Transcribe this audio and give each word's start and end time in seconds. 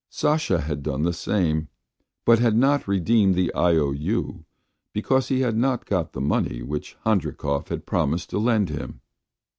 Sasha 0.09 0.61
had 0.61 0.81
done 0.81 1.03
the 1.03 1.13
same, 1.13 1.67
but 2.25 2.39
had 2.39 2.55
not 2.55 2.87
redeemed 2.87 3.35
the 3.35 3.55
IOU 3.55 4.45
because 4.93 5.27
he 5.27 5.41
had 5.41 5.55
not 5.55 5.85
got 5.85 6.13
the 6.13 6.19
money 6.21 6.63
which 6.63 6.97
Handrikov 7.05 7.67
had 7.67 7.85
promised 7.85 8.31
to 8.31 8.39
lend 8.39 8.69
him. 8.69 9.01